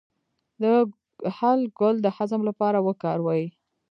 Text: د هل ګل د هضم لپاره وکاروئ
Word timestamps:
د 0.61 0.63
هل 1.37 1.59
ګل 1.79 1.95
د 2.01 2.07
هضم 2.17 2.41
لپاره 2.49 2.77
وکاروئ 2.87 3.43